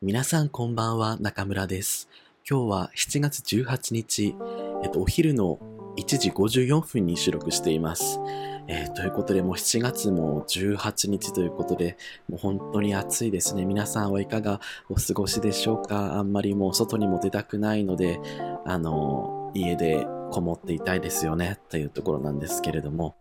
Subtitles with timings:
[0.00, 2.08] 皆さんこんばんは、中村です。
[2.48, 4.36] 今日は7月18日、
[4.84, 5.58] えっと、お昼の
[5.96, 8.20] 1時54分に収録しています。
[8.68, 11.96] えーということで、もう7月も18日ということで、
[12.28, 13.64] もう本当に暑いですね。
[13.64, 16.14] 皆さんはいかがお過ごしでしょうか？
[16.16, 18.20] あんまりもう外にも出たくないので、
[18.66, 23.16] あの、家でこもっていたいですよね、というところなんですけれども。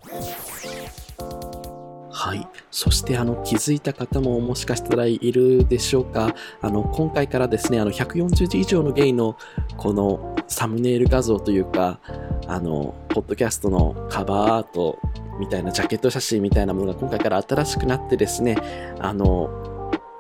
[2.18, 2.48] はい。
[2.72, 6.34] そして、あの、気づいた方ももしかしたらいるでしょうか。
[6.62, 9.38] あの、今回からですね、あの、140字以上のゲイの、
[9.78, 12.00] このサムネイル画像というか、
[12.48, 14.98] あの、ポッドキャストのカバーアート
[15.40, 18.58] みたいな、ジャケット写真みたいなものが今回から新しくなってですね、
[19.00, 19.77] あの、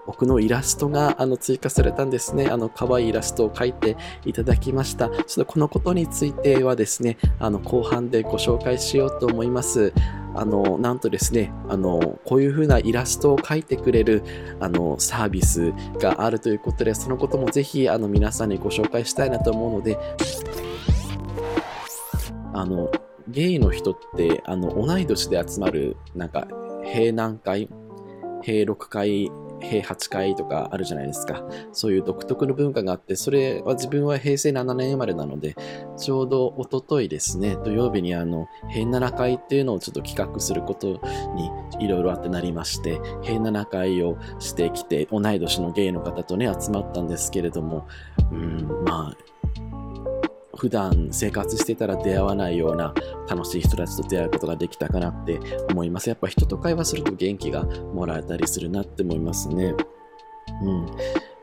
[0.07, 2.47] 僕のイラストがあの追加されたんですね。
[2.47, 5.09] あの可愛いイラストを描いていただきました。
[5.09, 9.93] ちょっとこのことについてはですね、あの後半でご紹介しようと思います。
[10.33, 14.23] あの、なんとですね、あの、こういう風なイラストを描いてくれる、
[14.59, 19.97] あの、サービスがあるということで、そのこともぜひ、あの、皆さんにご紹介したいなと思うので、
[22.53, 22.91] あの、
[23.27, 26.47] ゲイの人って、あの、同い年で集まる、なんか、
[26.85, 27.67] 平何会、
[28.43, 31.43] 平6会、平8回とかあるじゃないですか。
[31.71, 35.55] そういう独特の文化があって、それは自分は平成7年生まれなので、
[35.97, 41.01] ちょうどおとといですね、土曜日にあの、平7回っていうのをちょっと企画すること
[41.79, 47.87] にいろいろあってなりまして、平7回をしてきて、同い年のゲイの方とね、集まったんですけれども、
[48.31, 49.17] うん、まあ、
[50.57, 52.93] 普段生活してたら出会わないような
[53.29, 56.09] 楽しい人たちと出会うことができたかなって思います。
[56.09, 59.73] やっぱ人と会話すると元気がもらえたりするなって思いますね。
[60.61, 60.69] う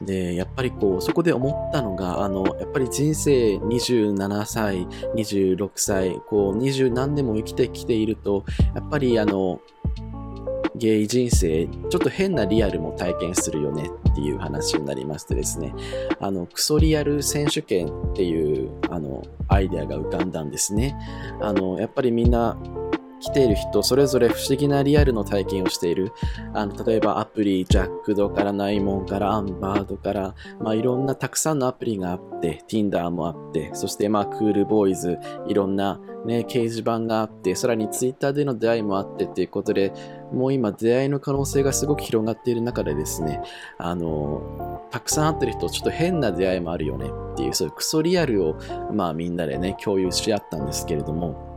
[0.02, 0.06] ん。
[0.06, 9.60] で、やっぱりこう、そこで思ったのが、あの、やっぱり人生27歳、26歳、こう、20何年も生きてきていると、やっぱりあの、
[10.77, 15.72] ゲイ人生、ちょっと変なリアルも体験するよねっていう話になりましてですね、
[16.20, 20.97] あの、クソリアル選手権っていう、あの、アイデアが浮かんだんですね。
[21.41, 22.59] あの、やっぱりみんな、
[23.25, 26.12] 来ている人、それぞれ不思議なリアルの体験をしている。
[26.53, 39.93] あの、例えばアプリ、ジャックドからナイモンからアンバードから、まあいろんなたくさんのアプリがあって、Tinder もあって、そしてまあクールボーイズ、いろんなね、掲示板があって、さらに Twitter での出会いもあってっていうことで、
[40.34, 43.41] もう今出会いの可能性がすごく広がっている中でですね、
[43.78, 48.56] あの、たくさん会ってる人、ちょっと変な出会いもあるよねっていう、そういうクソリアルを、
[48.93, 51.55] まあみんなでね、共有し合ったんですけれども、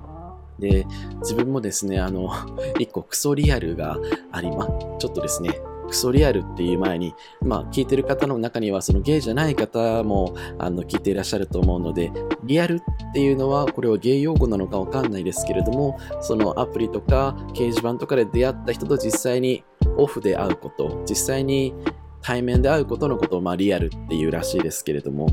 [0.59, 0.85] で、
[1.19, 2.31] 自分もですね、あの、
[2.79, 3.97] 一個クソリアルが
[4.31, 4.67] ありま、
[4.99, 12.11] ちょっとですね、クソリアルっていう前に、まあ聞いてる方の中にはそのゲイじゃない方もあの聞いていらっしゃると思うので、
[12.43, 19.63] リアルっていうのはこれはゲイ用語なのかわかんないですけれども、そのアプリとか掲示板とかで出会った人と実際に
[19.97, 21.73] オフで会うこと、実際に
[22.21, 25.29] 対面で会うことのことをまあリアルっていうらしいですけれども、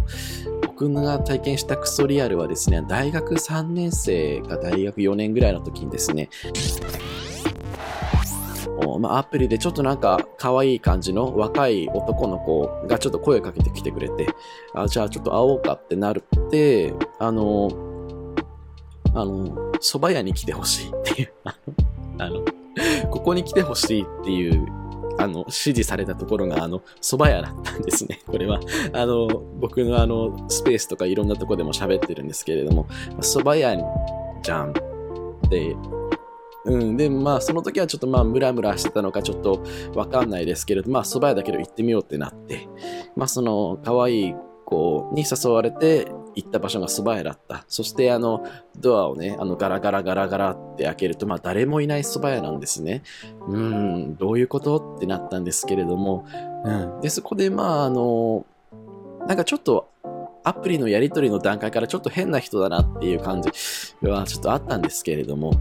[0.63, 6.31] 僕が体験したクソリアルはですね、大学3年生か大学4年ぐらいの時にですね、
[8.99, 14.29] まあ、アプリでちょっとなんか可愛い感じの若い男の子がちょっと声かけてきてくれて、
[14.75, 17.69] あじゃあちょっと会おうかってなるって、あの、
[19.15, 21.33] あの、蕎麦屋に来てほしいっていう、
[22.19, 22.45] あの、
[23.11, 24.67] ここに来てほしいっていう、
[25.19, 28.21] あの、指示されたところが、あの、蕎麦屋だったんですね。
[28.27, 28.61] これは、
[28.93, 29.29] あの、
[29.61, 32.87] 僕のあの、スペースとかいろんなとこでも喋ってるんですけれども、
[33.21, 33.77] 蕎麦屋
[34.43, 34.75] じゃんっ
[35.49, 35.77] て
[36.67, 39.63] うん、で、まあ、その時はちょっとまあ、ムラムラしてたのかちょっと
[39.95, 42.69] わかんないですけれど、まあ、蕎麦屋だけど行ってみようってなって、
[43.17, 47.65] まあ、その、可愛い子に誘われて行った場所が蕎麦屋だった。
[47.69, 48.45] そして、あの、
[48.81, 53.03] ドアをね、あの、ガラガラガラガラって開けると、まあ、誰もいない蕎麦屋なんですね。
[53.47, 54.97] うん、どういうこと？
[54.97, 56.27] ってなったんですけれども、
[56.65, 57.01] うん。
[57.03, 58.47] で、そこで、まあ、あの、
[59.27, 59.89] なんかちょっと、
[60.45, 63.49] アプリのやり取りの段階からちょっと変な人だなっていう感じ
[64.07, 65.53] はちょっとあったんですけれども、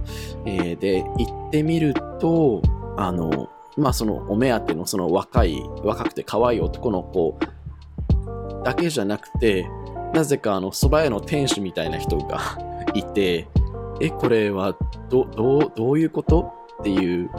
[0.46, 2.62] えーで、行ってみると、
[2.98, 7.38] あの、まあそのお目当てのその若い、若くて可愛い男の子
[8.64, 9.68] だけじゃなくて、
[10.14, 12.40] なぜかあの蕎麦屋の店主みたいな人が
[12.94, 13.48] いて、
[14.02, 14.76] え、これは
[15.10, 16.52] ど、どう、どういうこと？
[16.82, 17.30] っていう、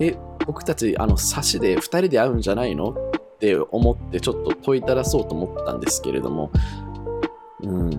[0.00, 0.16] え、
[0.46, 2.94] 僕たちあの差しで2人で会うんじゃないの？
[3.40, 6.52] って思ってちょっと問いただそうと思ったんですけれども、
[7.62, 7.90] うん。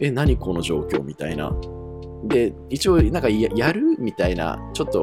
[0.00, 1.52] え、何この状況みたいな。
[2.22, 5.02] で、一応、なんかやるみたいな、ちょっと、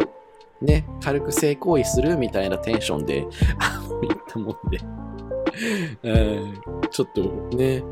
[0.61, 4.79] ね、軽く性行為するみたいなテンションで、言ったもんで、
[6.03, 6.13] う
[6.47, 6.53] ん。
[6.89, 7.21] ちょっと
[7.57, 7.83] ね、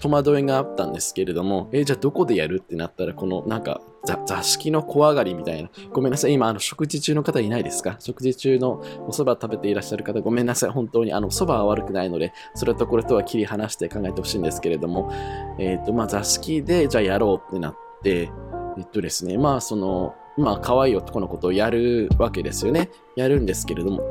[0.00, 5.70] 戸惑いがあったんですけれども、えじゃあどこでやるってなったら、このなんか座敷の小上がりみたいな。
[5.92, 6.32] ごめんなさい。
[6.32, 7.96] 今、あの、食事中の方いないですか？
[7.98, 10.70] 食事中のお蕎麦食べていらっしゃる方、ごめんなさい。
[10.70, 15.10] 本当に、あの、蕎麦は悪くないので、それとこれとは切り離して考えてほしいんですけれども、
[15.58, 18.30] えっ、ー、と、まあ、座敷で、じゃあやろうってなって、
[18.76, 22.90] えっとですね、まあ、その、まあ、可愛い男のことをやるわけですよね。
[23.16, 24.02] やるんですけれども、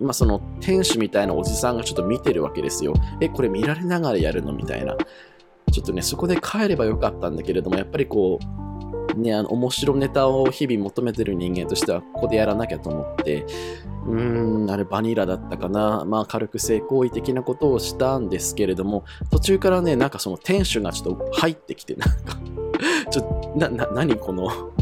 [0.00, 2.92] まあ、その店主みたいなおじさんがちょっと見てるわけですよ。
[3.20, 4.52] え、これ見られながらやるの？
[4.52, 4.96] みたいな。
[5.70, 8.44] ちょっとね、そこで帰ればよかったんだけれども、やっぱりこう、
[9.16, 13.44] ね、あの、面白ネタを日々求めてる人間としては、ここでやらなきゃと思って、
[14.06, 16.04] うーん、あれバニラだったかな。
[16.06, 22.38] まあ、軽く性行為的なことをしたんですけれども、途中からね、なんかその店主がちょっと入ってきて、なんか
[23.10, 24.72] ちょっと、な、な、何この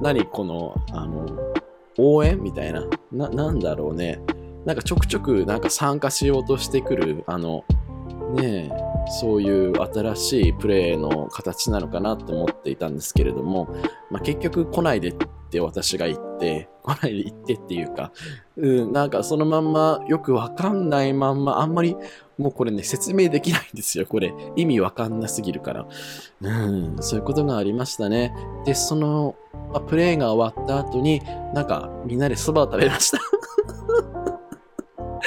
[0.00, 1.26] 何この、あの、
[1.98, 2.84] 応援みたいな。
[3.12, 4.20] な、なんだろうね。
[4.64, 7.64] なんかちょくちょくなんか参加しようとしてくる、あの、
[8.34, 8.70] ね
[9.20, 13.74] そういう新しいプレーの形なのかなと思っていたんですけれども、
[14.10, 15.14] まあ、結局来ないでっ
[15.50, 18.12] て私が言って、来ないで行ってっていうか、
[18.56, 21.96] うん、なんかそのまんまよくわかんないまんま、あんまり
[22.38, 24.34] もうこれね、説明できないんですよ、これ。
[24.56, 25.86] 意味わかんなすぎるから。
[26.40, 28.34] うん、そういうことがありましたね。
[28.64, 29.36] で、その、
[29.72, 31.20] まあ、プレイが終わった後に、
[31.54, 33.18] なんかみんなで蕎麦を食べました。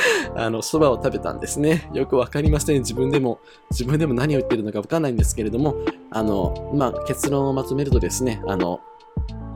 [0.36, 1.90] あの、蕎麦を食べたんですね。
[1.94, 2.80] よくわかりません。
[2.80, 3.40] 自分でも、
[3.72, 5.76] 自分でも何を言ってるのかわかんないんですけれども、
[6.12, 8.80] あの、まあ、結論をまとめるとですね、あの、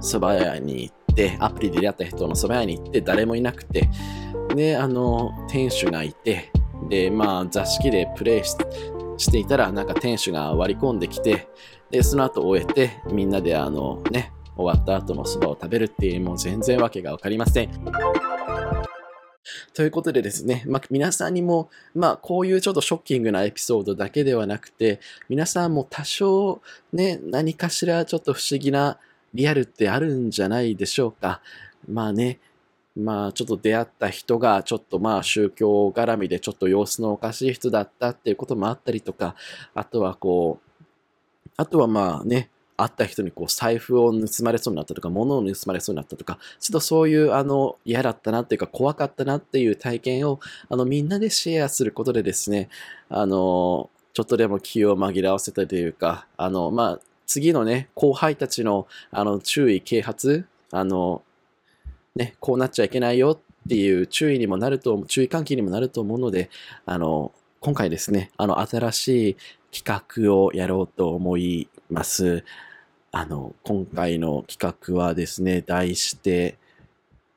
[0.02, 3.90] 蕎麦屋に行って、アプリで出会った人の蕎麦屋に行って、誰もいなくて、
[4.56, 6.52] で、あの、店主がいて、
[6.90, 11.48] で、まあ、座敷でプレイしていたら、なんか店主が割り込んできて、
[11.92, 17.70] で、その後終えて、みんなであのね、終わった後の蕎麦を食べるっていう、もう全然わけがわかりません。
[19.74, 25.00] ということでですね、まあ、皆さんにも、まあ、こういうちょっとショッキングなエピソードだけではなくて、
[25.30, 26.62] 皆さんも多少
[26.94, 29.00] ね、何かしらちょっと不思議な
[29.34, 31.42] リアルってあるんじゃないでしょうか。
[31.90, 32.40] まあね、
[32.96, 39.36] まあちょっと出会った人がちょっとまあ宗教絡みでちょっと様子のおかしい人だったっていうこともあったりとか、
[39.74, 40.82] あとはこう、
[41.58, 42.50] あとはまあね、
[42.82, 50.40] 会った人にこう財布を盗まれそうになったとか、物を盗まれそうになったとか、ちょっとそういうあの嫌だったなっていうか怖かったなっていう体験を
[50.70, 52.70] あのみんなでシェアすることでですね、
[53.10, 61.24] あの、ちょっとでも気を紛らわせたというか、あの、まあ、次のね、後輩たちのあの注意、啓発、あの、
[62.16, 66.50] ね、こうなっちゃいけないよっていう注意にもなると、注意喚起にもなると思うので、
[66.86, 67.32] あの、
[67.62, 69.38] 今回ですね、あの、新しい
[69.72, 72.44] 企画をやろうと思います。
[73.14, 76.58] あの、今回の企画はですね、題して、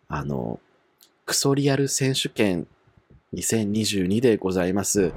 [0.07, 0.61] あの、
[1.27, 2.69] クソリアル選手権
[3.35, 5.13] 2022でございます。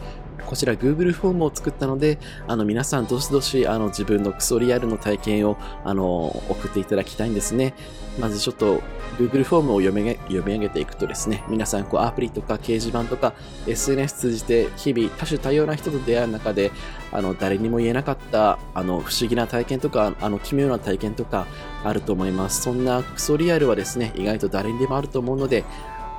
[0.48, 2.18] こちら Google フォームを作ったので、
[2.48, 7.74] あの皆さんどしどしあの自分のクソリアルの体験をあの送っていただきたいんですね。
[8.18, 8.82] まずちょっと
[9.20, 13.34] Google フォームを読み読み上げていくとですね、皆さんこうアプリとか掲示板とか
[13.68, 16.72] SNS 通じて日々多種多様な人と出会う中で、
[17.12, 21.46] あの誰にも言えなかったあの不思議な体験とか、あの奇妙な体験とか
[21.84, 22.62] あると思います。
[22.62, 25.66] そんなクソリアルはですね、意外と誰にでもあると思うので、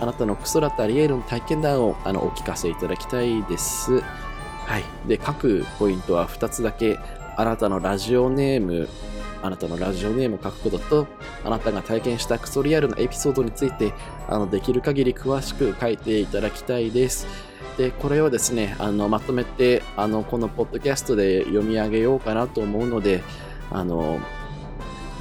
[0.00, 4.00] あなたのクソだったりエールの体験談をあのお聞かせいただきたいです。
[4.69, 4.85] はい。
[5.06, 6.99] で、各ポイントは2つだけ、
[7.37, 8.89] あなたのラジオネーム、
[9.43, 11.06] あなたのラジオネームを書くことと、
[11.45, 13.93] あなたが体験したクソリアルなエピソードについて、
[14.29, 17.27] あのできる限り詳しく書いていただきたいです。
[17.79, 23.23] で、これをですね、あのまとめて、あのこのポッドキャストで読み上げようかなと思うので、
[23.71, 24.21] あの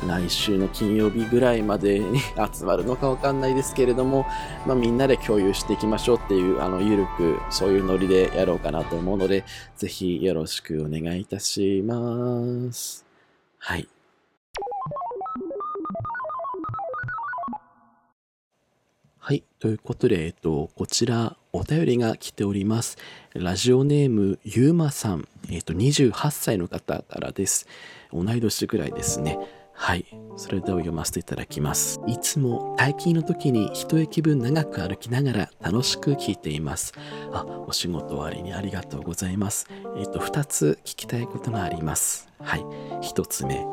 [0.06, 2.20] 来週の金曜日ぐらいまでに
[2.54, 4.26] 集まるのかわかんないですけれども、
[4.66, 9.44] まあ、みんなで共有していきましょうっていう、あの、ゆるく、そういうノリでやろうかなと思うので、
[9.76, 13.06] ぜひよろしくお願いいたします。
[13.58, 13.88] はい。
[19.28, 19.44] はい。
[19.60, 22.98] ということで、えっと、こちら、お便りが来ております。
[23.34, 27.68] ラジオネーム、ゆうまさん、えっと、28歳の方からです。
[28.14, 29.38] 同い年ぐらいですね。
[29.80, 30.06] はい。
[30.38, 32.02] それでは読ませていただきます。
[32.08, 36.94] いつも退勤の時に一駅分長く歩きながら楽しく聞いています。
[37.32, 39.68] あ、お仕事終わりにありがとうございます。
[39.96, 42.28] えっ、ー、と、二つ聞きたいことがあります。
[42.42, 42.66] はい。
[43.02, 43.54] 一つ目。
[43.54, 43.64] えっ、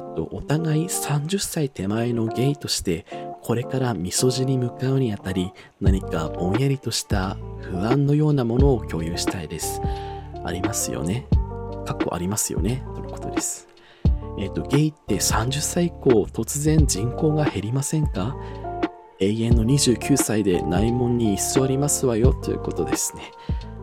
[0.00, 3.04] ー、と、お互い30歳手前のゲイとして、
[3.42, 9.82] これからみそじに向かうにあたり、何かぼんやりとした不安のようなものを共有したいです。
[10.44, 11.26] ありますよね。
[11.84, 12.82] 過去ありますよね。
[12.94, 13.73] とのことです。
[14.38, 18.36] えっ、と、ゲイって30歳以降突然人口が減りませんか？
[19.20, 23.30] 永遠の29歳で内門に居座りますわよということですね。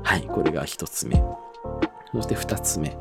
[0.03, 1.23] はい、これが1つ目。
[2.13, 2.97] そして2つ目、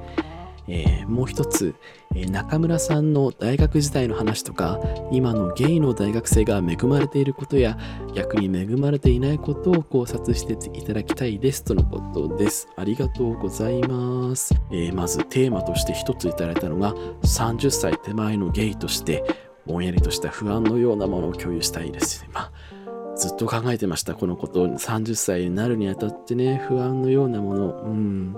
[0.71, 1.75] えー、もう一つ、
[2.15, 4.79] えー、中村さんの大学時代の話とか
[5.11, 7.77] 今のゲイの大学生が恵まれていることや
[8.15, 12.69] 逆に恵まれていないことを考察していただきたいですとのことです。
[12.77, 19.25] ありがとうございます、えー、まずテーマとして一ついただいたのが30歳手前のゲイとして
[19.67, 22.53] ぼんやりとした不安のようなものを共有したいです、まあ
[23.17, 24.67] ずっと考えてましたこのこと。
[24.67, 27.83] 30歳になるにあたってね不安のようなもの。
[27.83, 28.37] うん。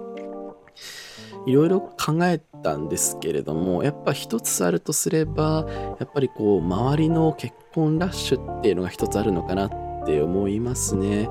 [1.46, 5.66] いろいろ考えたんですけれどもやっぱ一つあるとすれば
[5.98, 11.28] やっぱりこう周りの結婚ラッシュっていうのが一つあるのかなって思いますね。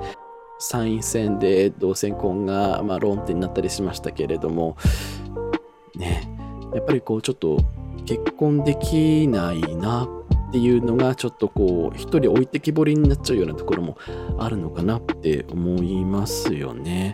[0.59, 4.77] 参院選で同性婚が、まあ、論点になったりしましたけれども
[5.95, 6.29] ね
[6.71, 7.57] やっぱりこうちょっと
[8.05, 10.03] 結婚できないな
[10.49, 13.97] っていうのがちょっとこう一人置いてきぼりになっちゃうようなところも
[14.37, 17.13] あるのかなって思いますよね。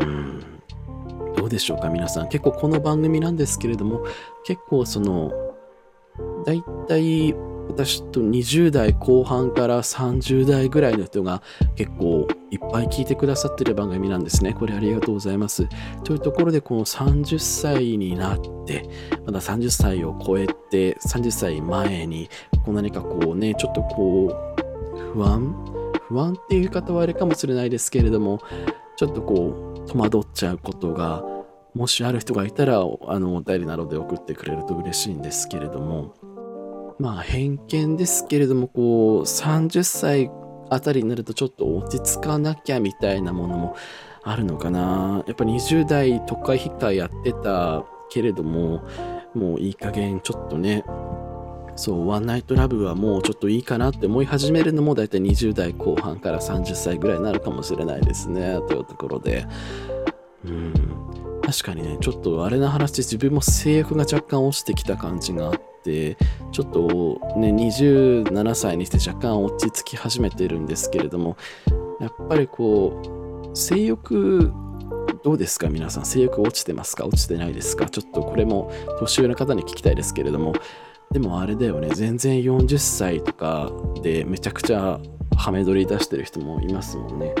[0.00, 0.49] うん
[1.36, 4.04] どうでしょうか皆さん結構この番組なんですけれども
[4.44, 5.30] 結構その
[6.44, 7.34] 大体
[7.68, 11.40] 私と20代後半から30代ぐらいの人が
[11.76, 14.52] 結構いっぱい聞いてくださってる番組なんですね。
[14.52, 15.68] これありがとうございます。
[16.02, 18.88] というところでこの30歳になって
[19.24, 22.28] まだ30歳を超えて30歳前に
[22.64, 25.54] こう何かこうねちょっとこう不安？
[26.08, 28.40] 不安っていう方はあれかもしれないですけれども
[28.96, 31.24] ちょっとこう戸惑っちゃうことが
[31.74, 36.14] もしある人がいたらあのお便りなどで送ってくれると嬉しいんですけれども
[36.98, 40.30] まあ偏見ですけれどもこう30歳
[40.70, 43.76] あたりになるとちょっと落ち着かなきゃみたいなものも
[44.22, 45.24] あるのかな。
[45.26, 48.84] やっぱ20代都会引っかやってたけれども
[49.34, 50.84] もういい加減ちょっとね
[51.76, 58.60] そうワンナイトラブはもうちょっといいかなって思い始めるのも大体20代後半から30歳ぐらいになるかもしれないですね。
[58.68, 59.46] というところで。
[60.44, 60.72] うん。
[61.42, 66.16] 確かにねちょっとあれな話自分も性欲が若干落ちてきた感じがあって
[66.52, 66.86] ちょっと
[67.36, 71.36] ね27歳にして若干落ち着き始めてるんですけれども
[71.98, 74.52] やっぱりこう性欲
[75.24, 75.68] どうですか？
[75.68, 77.04] 皆さん性欲落ちてますか？
[77.04, 77.88] 落ちてないですか？
[77.88, 80.54] ちょっとこれも年上の方に聞きたいですけれども
[81.12, 81.88] でもあれだよね。
[81.88, 85.00] 全然40歳とかでめちゃくちゃ
[85.36, 87.34] ハメ撮り出してる人もいますもんね。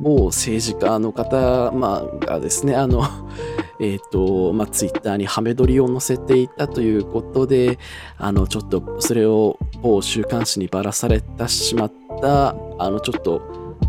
[0.00, 3.04] 某政治家の方、まあ、がですね、あの、
[3.80, 7.78] えっ、と、まあ、ツイッターにハメ撮りを載せていたということで、
[8.18, 13.40] あの、ちょっとそれを某週刊誌にばらされてしまった、あの、ちょっと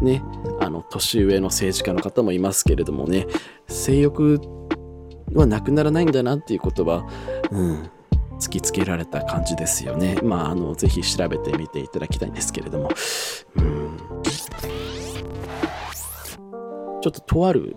[0.01, 0.23] ね、
[0.59, 3.25] あの、年上の政治家の方もいますけれどもね、
[3.67, 4.39] 性欲
[5.33, 7.07] はなくならないんだなっていうことは、
[7.51, 7.89] うん、
[8.43, 10.17] 突きつけられた感じですよね。
[10.21, 12.89] まあ、あの、ぜひ調べてみていただきたいんですけれども。
[13.55, 13.97] うん、
[17.01, 17.75] ちょっととある、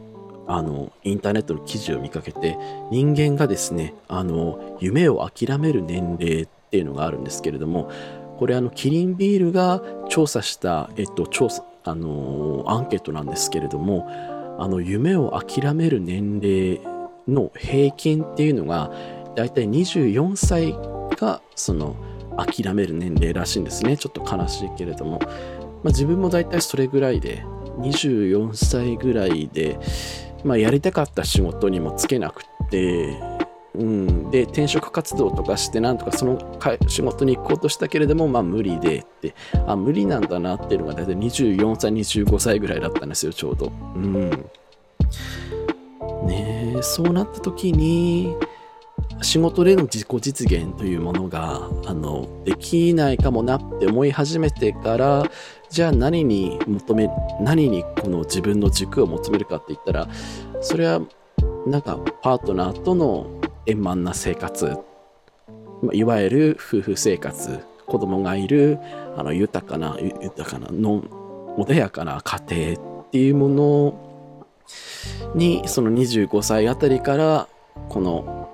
[0.49, 2.59] あの、インターネットの記事を見かけて、
[2.91, 7.89] 人間がですね、あの、夢を諦める年齢っていうのがあるんですけれども、
[8.39, 14.09] これあの、キリンビールが調査した、えっと、調査、あの、アンケートなんですけれども、
[14.59, 16.81] あの、夢を諦める年齢
[17.29, 18.91] の平均っていうのが、
[19.37, 20.73] 大体24歳
[21.17, 21.97] がその
[22.37, 23.97] 諦める年齢らしいんですね。
[23.97, 27.45] ちょっと悲しいけれども、まあ、自分も大体それぐらいで
[27.79, 29.79] 24歳ぐらいで、
[30.45, 33.37] まあ、やりたかった仕事にもつけなくて
[33.77, 39.35] うん、で転職活動とかしてなんとかその仕事に行こうとしたけれどもまあ無理でって。
[39.67, 43.71] あ無理なんだなっていうのが大体24歳25歳ぐらいだったんですよちょうど。
[43.95, 44.31] うん。
[46.27, 48.35] ねえそうなった時に
[49.23, 55.25] 仕事での自己実現というものがあのできないかもなって思い始めてから
[55.71, 60.09] じゃあ何に求め何にこの自分の軸を求めるかって言ったら
[60.61, 61.01] それは
[61.67, 64.77] なんかパートナーとの円満な生活。
[65.93, 67.61] いわゆる夫婦生活。
[67.87, 68.79] 子供がいる
[69.17, 71.03] あの豊かな豊かなの
[71.57, 74.47] 穏やかな家庭っていうもの
[75.35, 77.49] にその25歳あたりから
[77.89, 78.46] この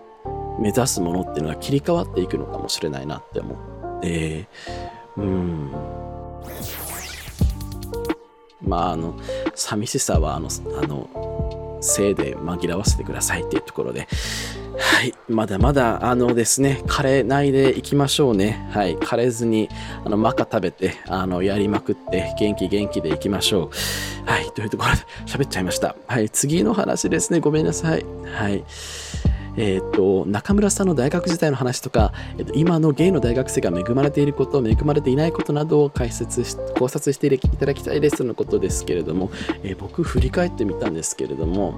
[0.62, 4.48] 目指すものっていうのが切り替わっていくのかもしれないなって思って
[5.16, 5.72] うん
[8.62, 9.18] まああの
[9.56, 10.48] 寂しさはあの
[10.80, 14.06] あの性で紛らわせてくださいっていうところで
[14.78, 15.14] はい。
[15.28, 18.66] まだまだ、あのですね、枯れないでいきましょうね。
[18.70, 18.96] はい。
[18.96, 19.68] 枯れずに、
[20.04, 23.70] あの、マカ食べて、あの、やりまくって、元気元気でいきましょ
[24.26, 24.30] う。
[24.30, 24.50] はい。
[24.52, 25.94] というところで、喋っちゃいました。
[26.06, 26.30] はい。
[26.30, 27.40] 次の話ですね。
[27.40, 28.06] ごめんなさい。
[28.24, 28.64] はい。
[29.56, 39.30] えー、っと、中村さんの大学時代の話とか、えー、っと、今のゲイの大学生が恵まれていること、恵まれていないことなどを解説し、考察していただきたいですとのことですけれども、
[39.62, 41.74] えー、僕振り返ってみたんですけれども、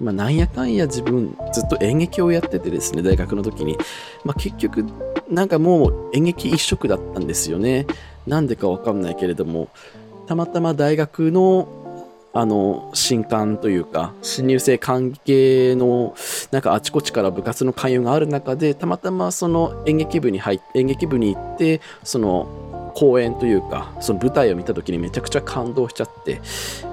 [0.00, 3.76] まあ、なんやかんや自分ずっと演劇をやっててですね、大学の時に。
[4.24, 4.84] まあ、結局、
[5.30, 7.86] なんかもう演劇一色だったんですよね。
[8.26, 9.68] なんでかわかんないけれども、
[10.26, 11.79] たまたま大学の
[12.32, 16.14] あの、新刊というか、新入生関係の、
[16.52, 26.40] なんかあちこちから部活の勧誘がある中で、たまたまその演劇部に入って、演劇部に行って、その公演というか、その舞台を見た時にめちゃくちゃ感動しちゃって、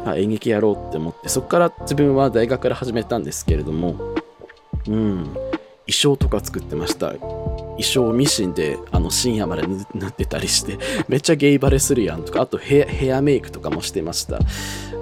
[0.05, 3.95] あ演劇やろうって思って、そこから自分は大学から始めたんですけれども、
[4.87, 5.25] うん、
[5.87, 7.11] 衣装とか作ってました。
[7.11, 9.63] 衣装ミシンであの深夜まで
[9.93, 14.39] 縫ってたりして、めっちゃゲイバレするやんとか、あとヘアメイクとかもしてました。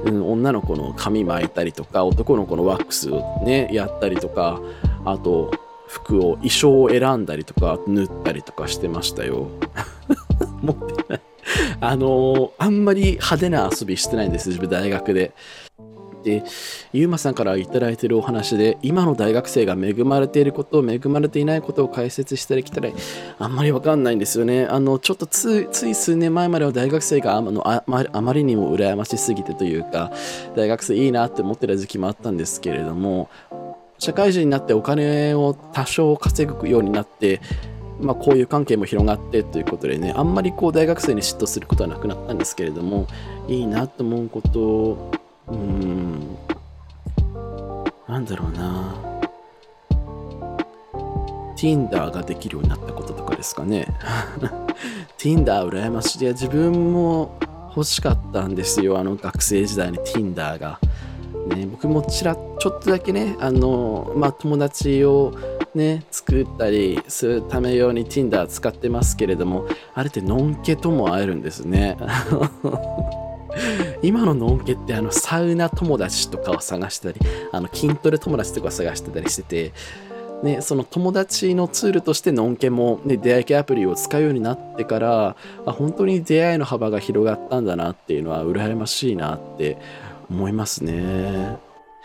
[0.05, 4.61] うん、女の子の髪巻いたりとか、男の子のワックスをね、やったりとか、
[5.03, 5.51] あと、
[5.87, 9.47] 服を、衣装を選んだりとか、縫ったりとかしてましたよ。
[10.61, 11.21] 持ってない。
[11.79, 15.33] あのー、あんまり派手な遊びしてないんです、自分大学で。
[16.25, 16.43] で、
[16.91, 22.89] ゆうまさんから頂いてるお話で、今の大学生が恵まれていること、恵まれていないことを解説してきたら、
[23.37, 24.65] あんまりわかんないんですよね。
[24.65, 30.11] あの、ちょっとつつい数年前までは大学生があのああまりにも羨ましすぎてというか、
[30.55, 33.29] 大学生いいなって思ってた時期もあったんですけれども、
[33.99, 37.39] 社会人になってお金を多少稼ぐようになって、
[37.99, 43.07] まあ、こういう関係も広がってということでね、あんまりこう大学生に嫉妬することはなくなったんですけれども、
[43.47, 45.11] いいなと思うこと
[45.47, 46.14] うーん、
[48.15, 48.95] なんだろうな。
[51.57, 53.87] Tinder ができるようになったこととかですかね。
[55.19, 56.21] Tinder 羨ましい。
[56.21, 57.37] いや、自分も
[57.75, 58.97] 欲しかったんですよ。
[58.97, 60.79] あの学生時代に Tinder が。
[61.47, 65.33] ね、僕もちらちょっとだけね、あの、まあ、友達を
[65.75, 71.97] ね、作ったりするため用に Tinder 使ってますけれども、あれってのんけとも会えるんですね。
[74.05, 77.19] 今ののんけってあのサウナ友達とかを探したり、
[77.51, 79.73] あの筋トレ友達とかを探してたりしてて、
[80.43, 85.35] ね、その友達のツールとしてのんけも、ね、出会い系アプリを使うようになってから
[85.65, 89.77] あ本当に出会いの幅が広がったんだなっていうのは羨ましいなって
[90.29, 91.57] 思いますね。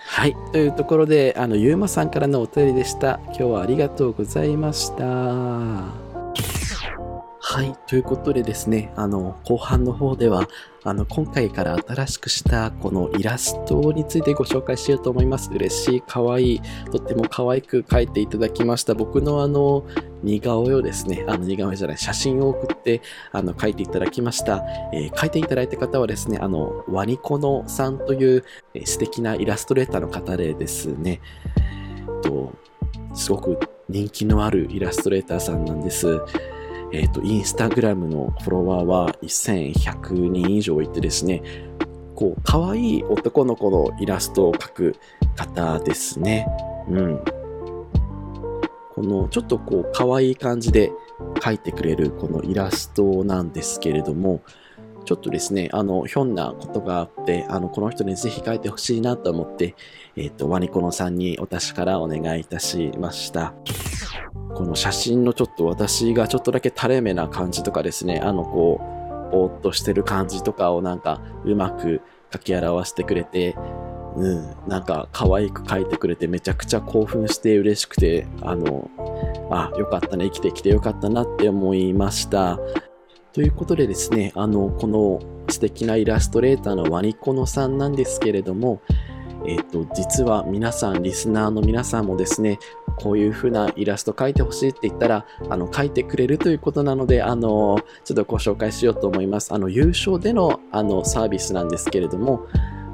[0.03, 0.35] はい。
[0.53, 3.21] というところで、あの、ゆうまさんからのお便りでした。
[3.27, 6.00] 今日はありがとうございました。
[7.53, 7.75] はい。
[7.89, 10.47] ということでですね、あの、後半の方では、
[10.85, 15.51] あの、今回から新しくしたこのイラストについてご紹介しようと思います。
[15.53, 16.61] 嬉しい、可愛い、
[16.93, 18.95] とっても可愛く描いていただきました。
[18.95, 19.85] 僕のあの、
[20.23, 24.63] 似顔絵をですね、あの、似顔絵じゃない、写真を送って、あの、描いていただきました。
[24.93, 31.21] えー、描いていただいた方はですね、あの、ワニコノさんという、えー、素敵なイラストレーターの方でですね、
[31.57, 32.53] えっと、
[33.13, 33.59] すごく
[33.89, 36.21] 人気のあるイラストレーターさんなんです。
[36.93, 41.43] えっ、ー、と、インスタグラムのフォロワーは1100人以上いてですね、
[42.15, 44.97] こう、可愛い男の子のイラストを描く
[45.37, 46.47] 方ですね。
[46.89, 47.25] うん。
[48.95, 50.93] この、ちょっとこう、可愛い感じで
[51.37, 54.43] 描いてくれるこのイラストなんですけれども、
[55.05, 59.75] ちょっとですね、あの、ひょんなことがあって、あの、この人にぜひ書いてほしいなと思って、
[60.17, 63.55] えっ、ー、と、ワニコノさんにお達しからお願いいたしました。
[64.33, 72.01] この写真のちょっと私がちょっとだけ垂れ目な感じとかですね、あの、こう、ぼーっとしてる感じとかをなんか、うまく
[72.33, 73.57] 書き表してくれて、
[74.17, 78.91] うん、なんか可愛く書いてくれてめちゃくちゃ興奮して嬉しくて、あの、
[79.51, 82.59] あ、よかったね、生きてきてよかったなって思いました。
[83.33, 88.81] ということでですね、あの、この素敵なイラストレーターのワニコノさんなんですけれども、
[89.47, 92.59] えっ、と、実は皆さん、リスナーの皆さんもですね、
[93.03, 99.55] こういう風なイラスト描いてほしいって言ったら、あの、描いてくれるということなので、あの、ちょっとご紹介しようと思います。
[99.55, 102.47] あの、優勝での、あの、サービスなんですけれども、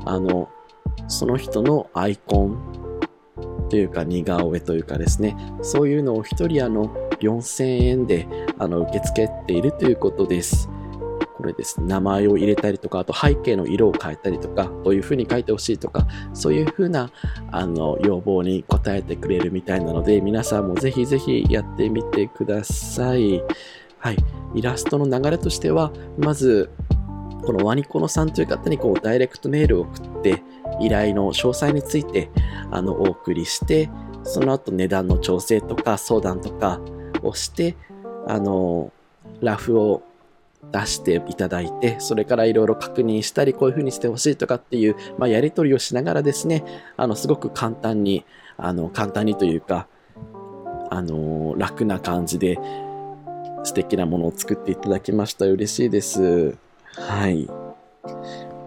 [0.04, 0.48] あの、
[1.08, 2.76] その人のアイコン
[3.68, 6.88] というか似顔絵というかですね、そういうのを一人あの
[7.20, 10.68] 4000円であの受け付けているということです。
[11.36, 17.10] これです、名前を入れたりとか、あと背景の色を変えたりとか、どういう風に書いてほしいとか、そういう風な
[17.52, 23.42] あの要望に応えてくれるみたいなので、皆さんもぜひぜひやってみてください。
[23.98, 24.16] はい。
[24.54, 26.70] イラストの流れとしては、まず、
[27.44, 30.42] このワニコノさんという方にこうダイレクトメールを送って、
[30.80, 32.30] 依頼の詳細について
[32.70, 33.88] あのお送りして、
[34.24, 36.80] その後値段の調整とか相談とか
[37.22, 37.76] をして、
[38.26, 38.90] あの、
[39.40, 40.02] ラフを
[40.72, 46.64] 出していただいて、それからいろいろ確認したり、こういうふうにしてほしいとかっていう、まあ、やり取りをしながらですね、
[46.96, 48.24] あの、すごく簡単に、
[48.56, 49.86] あの、簡単にというか、
[50.90, 52.58] あの、楽な感じで
[53.64, 55.46] 素敵なものを作っていただきました。
[55.46, 56.56] 嬉しいです。
[56.94, 57.48] はい。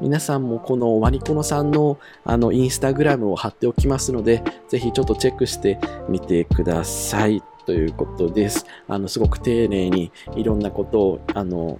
[0.01, 7.43] 皆さんもこのワニコノさんのあのインスタグラムを貼っておきますので、ぜひちょっとチェックしてみてください。
[7.65, 8.65] ということです。
[8.87, 11.77] あの、すごく丁寧にいろんなことを、あの、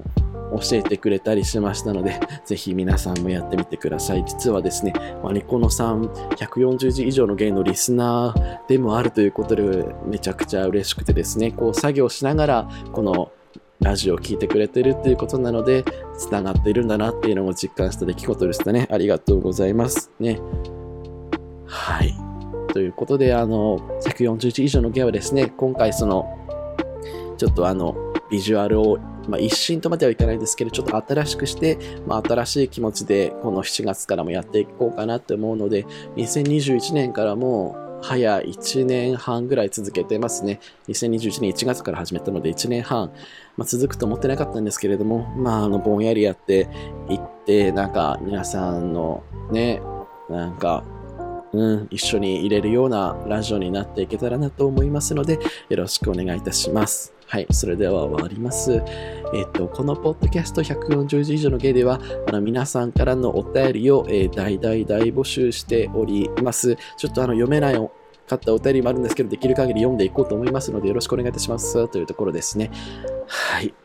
[0.52, 4.24] 教えてくれたりしましたので、ぜひ皆さんもやってみてください。
[4.24, 13.32] 実はですね、ワニコノさん、140字以上の芸のリスナーでもあるということで、めちゃくちゃ嬉しくてですね、こう作業しながら、この
[13.82, 15.86] ラジオを聴いてくれてるっていうことなので、
[16.18, 18.88] つながっているんだなっていうのを実感した出来事でしたね。
[18.92, 20.40] ありがとうございますね。
[21.66, 22.14] はい。
[22.74, 26.38] ということで、あの、140以上のゲーはですね、今回その、
[27.38, 27.96] ちょっとあの、
[28.30, 35.86] ビジュアルを、まあ、一新とまではいかないですけど、ちょっと新しくして、まあ、新しい気持ちで、この7月からもやっていこうかなって思うので、
[36.18, 40.60] 2021年からも、早1年半ぐらい続けてますね。
[40.88, 43.12] 2021年1月から始めたので1年半、
[43.58, 46.68] まあ、続くと思ってなかったんですけれども、まあ、あの、ぼんやりやって
[47.10, 49.82] いって、なんか皆さんのね、
[50.30, 50.84] なんか
[51.52, 57.19] うん、一緒に入れるようなラジオになっていけたらなと思いますので、よろしくお願いいたします。
[57.30, 58.82] はい、それでは終わります。
[59.36, 66.76] えっと、このポッドキャスト140字以上の芸では、あの皆さんからのお便りを、えー、大大大募集しております。
[66.98, 72.72] ちょっとあの読めないかったお便りもあるんですけど、できる限り読んでいこうと思いますので、よろしくお願いいたしますというところですね。
[73.28, 73.76] はい。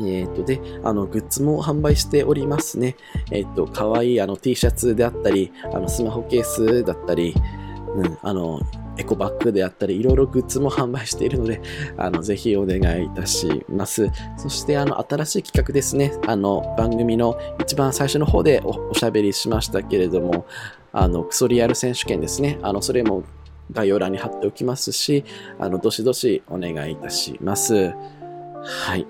[0.00, 2.96] えっ、と、で、あの、グッズも販売しておりますね。
[3.30, 7.36] えっ、と、かわいいあの T シャツであったり、あの、スマホケースだったり、
[7.94, 8.60] うん、あの、
[8.98, 11.60] エコバッグであったり、いろいろグッズも販売しているので、
[11.96, 14.10] あの、ぜひお願いいたします。
[14.36, 16.12] そして、あの、新しい企画ですね。
[16.26, 20.46] あの、番組の一番最初の方でおしゃべりしましたけれども、
[20.92, 22.58] あの、クソリアル選手権ですね。
[22.62, 23.22] あの、それも
[23.72, 25.24] 概要欄に貼っておきますし、
[25.58, 27.94] あの、どしどしお願いいたします。
[28.64, 29.06] はい。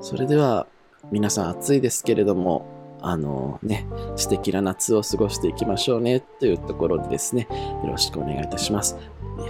[0.00, 0.66] それでは
[1.10, 7.48] 皆さん暑いですけれども、あのね、素敵な夏を過ごしていきましょうねというところでですね、
[7.84, 8.96] よろしくお願いいたします。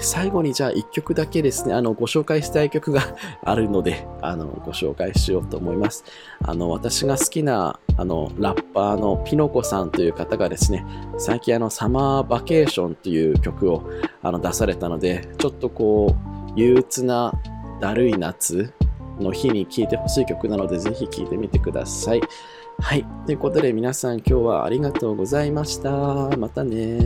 [0.00, 3.02] 最後にじゃあ一曲だけですね、あの、ご紹介したい曲が
[3.44, 6.04] あるので、あの、ご紹介しようと思います。
[6.44, 10.84] あの、私が好きな、あの、ラッパーのピノコさんという方がですね、
[11.18, 13.82] 最近あの、サマーバケーションという曲を
[14.22, 16.14] あの出されたので、ちょっとこ
[16.56, 17.32] う、憂鬱な
[17.80, 18.72] だるい夏
[19.20, 22.20] の日に聴いてほしい曲なので、ぜひ聴いてみてください。
[22.78, 23.04] はい。
[23.24, 25.90] ということで皆さん今日はありがとうございました。
[26.36, 26.98] またね